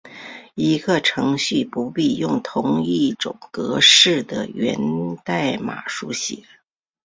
[0.55, 6.41] 一个程序不必用同一种格式的源代码书写。